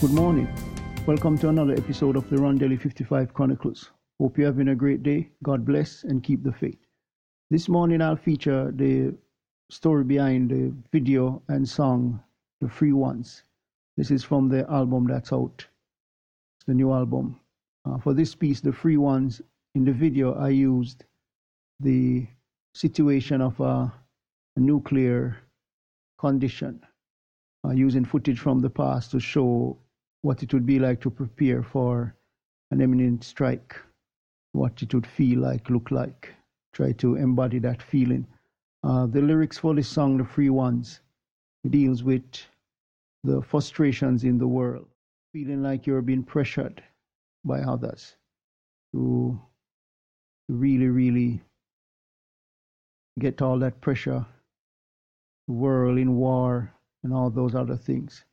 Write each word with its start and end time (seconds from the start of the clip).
Good 0.00 0.12
morning. 0.12 0.48
Welcome 1.06 1.36
to 1.38 1.48
another 1.48 1.72
episode 1.72 2.14
of 2.14 2.30
the 2.30 2.36
Rondelli 2.36 2.80
55 2.80 3.34
Chronicles. 3.34 3.90
Hope 4.20 4.38
you're 4.38 4.46
having 4.46 4.68
a 4.68 4.74
great 4.76 5.02
day. 5.02 5.28
God 5.42 5.64
bless 5.64 6.04
and 6.04 6.22
keep 6.22 6.44
the 6.44 6.52
faith. 6.52 6.78
This 7.50 7.68
morning 7.68 8.00
I'll 8.00 8.14
feature 8.14 8.70
the 8.70 9.12
story 9.70 10.04
behind 10.04 10.50
the 10.50 10.72
video 10.92 11.42
and 11.48 11.68
song 11.68 12.22
The 12.60 12.68
Free 12.68 12.92
Ones. 12.92 13.42
This 13.96 14.12
is 14.12 14.22
from 14.22 14.48
the 14.48 14.70
album 14.70 15.08
that's 15.08 15.32
out, 15.32 15.66
it's 16.58 16.66
the 16.68 16.74
new 16.74 16.92
album. 16.92 17.40
Uh, 17.84 17.98
for 17.98 18.14
this 18.14 18.36
piece, 18.36 18.60
The 18.60 18.72
Free 18.72 18.98
Ones, 18.98 19.42
in 19.74 19.84
the 19.84 19.92
video 19.92 20.32
I 20.34 20.50
used 20.50 21.06
the 21.80 22.24
situation 22.72 23.40
of 23.40 23.58
a, 23.58 23.92
a 24.54 24.60
nuclear 24.60 25.38
condition, 26.20 26.86
uh, 27.66 27.72
using 27.72 28.04
footage 28.04 28.38
from 28.38 28.60
the 28.60 28.70
past 28.70 29.10
to 29.10 29.18
show 29.18 29.76
what 30.22 30.42
it 30.42 30.52
would 30.52 30.66
be 30.66 30.78
like 30.78 31.00
to 31.00 31.10
prepare 31.10 31.62
for 31.62 32.14
an 32.70 32.80
imminent 32.80 33.24
strike, 33.24 33.76
what 34.52 34.82
it 34.82 34.92
would 34.94 35.06
feel 35.06 35.40
like, 35.40 35.70
look 35.70 35.90
like. 35.90 36.34
Try 36.72 36.92
to 36.92 37.16
embody 37.16 37.58
that 37.60 37.82
feeling. 37.82 38.26
Uh, 38.84 39.06
the 39.06 39.20
lyrics 39.20 39.58
for 39.58 39.74
this 39.74 39.88
song, 39.88 40.18
The 40.18 40.24
Free 40.24 40.50
Ones, 40.50 41.00
deals 41.68 42.02
with 42.04 42.22
the 43.24 43.42
frustrations 43.42 44.24
in 44.24 44.38
the 44.38 44.46
world, 44.46 44.86
feeling 45.32 45.62
like 45.62 45.86
you're 45.86 46.02
being 46.02 46.22
pressured 46.22 46.82
by 47.44 47.60
others 47.60 48.16
to 48.92 49.40
really, 50.48 50.88
really 50.88 51.42
get 53.18 53.42
all 53.42 53.58
that 53.58 53.80
pressure, 53.80 54.24
The 55.48 55.54
world 55.54 55.98
in 55.98 56.16
war, 56.16 56.72
and 57.02 57.12
all 57.12 57.30
those 57.30 57.54
other 57.54 57.76
things. 57.76 58.24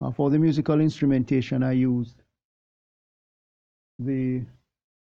Uh, 0.00 0.10
for 0.10 0.30
the 0.30 0.38
musical 0.38 0.80
instrumentation, 0.80 1.62
I 1.62 1.72
used 1.72 2.22
the 3.98 4.42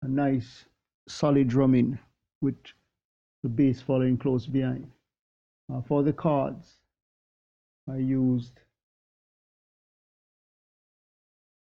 nice 0.02 0.64
solid 1.08 1.48
drumming 1.48 1.98
with 2.40 2.56
the 3.42 3.48
bass 3.48 3.80
following 3.80 4.18
close 4.18 4.46
behind. 4.46 4.90
Uh, 5.72 5.80
for 5.82 6.02
the 6.02 6.12
chords, 6.12 6.78
I 7.88 7.96
used 7.96 8.60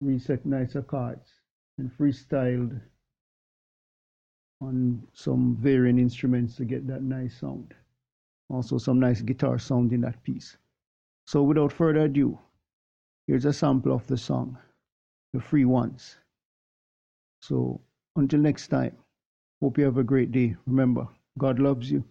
reset 0.02 0.46
nicer 0.46 0.82
chords 0.82 1.32
and 1.78 1.92
freestyled 1.98 2.80
on 4.62 5.02
some 5.14 5.56
varying 5.60 6.00
instruments 6.00 6.56
to 6.56 6.66
get 6.66 6.88
that 6.88 7.04
nice 7.04 7.40
sound. 7.40 7.74
Also, 8.50 8.78
some 8.78 9.00
nice 9.00 9.22
guitar 9.22 9.60
sound 9.60 9.94
in 9.94 10.02
that 10.02 10.22
piece. 10.24 10.58
So, 11.26 11.44
without 11.44 11.72
further 11.72 12.02
ado, 12.02 12.40
Here's 13.28 13.44
a 13.44 13.52
sample 13.52 13.92
of 13.92 14.08
the 14.08 14.16
song, 14.16 14.58
The 15.33 15.42
Free 15.42 15.66
Ones. 15.66 16.16
So 17.42 17.81
until 18.16 18.39
next 18.39 18.70
time, 18.70 18.95
hope 19.61 19.78
you 19.78 19.83
have 19.83 19.97
a 19.97 20.03
great 20.03 20.31
day. 20.31 20.56
Remember, 20.66 21.06
God 21.38 21.59
loves 21.59 21.92
you. 21.92 22.05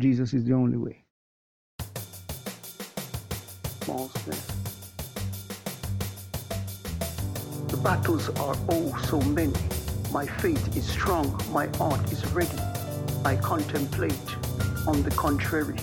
Jesus 0.00 0.34
is 0.34 0.44
the 0.44 0.54
only 0.54 0.78
way. 0.78 1.04
The 7.68 7.80
battles 7.84 8.28
are 8.30 8.56
oh 8.68 8.98
so 9.08 9.20
many. 9.20 9.54
My 10.10 10.26
faith 10.26 10.76
is 10.76 10.88
strong, 10.88 11.40
my 11.52 11.68
heart 11.76 12.10
is 12.10 12.26
ready. 12.32 12.58
I 13.24 13.36
contemplate, 13.36 14.36
on 14.88 15.04
the 15.04 15.12
contrary, 15.16 15.76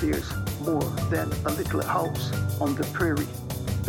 there's 0.00 0.32
more 0.62 0.82
than 1.10 1.30
a 1.46 1.52
little 1.52 1.84
house 1.84 2.32
on 2.60 2.74
the 2.74 2.82
prairie. 2.92 3.28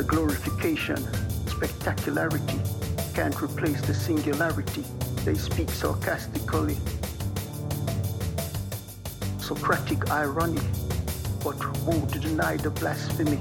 The 0.01 0.07
glorification, 0.07 0.97
spectacularity 1.45 2.59
can't 3.13 3.39
replace 3.39 3.81
the 3.81 3.93
singularity. 3.93 4.83
They 5.23 5.35
speak 5.35 5.69
sarcastically. 5.69 6.75
Socratic 9.37 10.09
irony, 10.09 10.63
but 11.43 11.55
woe 11.85 12.03
to 12.07 12.19
deny 12.19 12.57
the 12.57 12.71
blasphemy. 12.71 13.39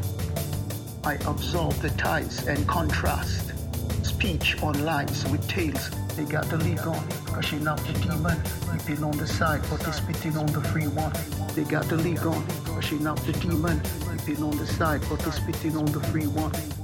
I 1.03 1.15
absorb 1.27 1.73
the 1.77 1.89
ties 1.97 2.47
and 2.47 2.69
contrast. 2.69 3.55
Speech 4.03 4.63
on 4.63 4.85
lines 4.85 5.25
with 5.31 5.49
tales. 5.49 5.89
They 6.17 6.25
got 6.25 6.49
the 6.49 6.59
league 6.59 6.87
on, 6.87 7.03
she 7.43 7.57
not 7.59 7.79
the 7.79 7.93
demon. 7.95 8.45
Spitting 8.81 9.05
on 9.05 9.17
the 9.17 9.27
side, 9.27 9.63
but 9.71 9.81
they 9.81 9.93
spitting 9.93 10.37
on 10.37 10.47
the 10.47 10.61
free 10.61 10.89
one. 10.89 11.13
They 11.55 11.65
got 11.65 11.89
the 11.89 11.97
league 11.97 12.27
on, 12.27 12.45
she 12.81 12.99
not 12.99 13.19
the 13.19 13.33
demon 13.33 13.81
spitting 14.19 14.45
on 14.45 14.57
the 14.57 14.67
side, 14.67 15.01
but 15.09 15.19
they 15.21 15.31
spitting 15.31 15.77
on 15.77 15.87
the 15.87 16.01
free 16.01 16.27
one. 16.27 16.80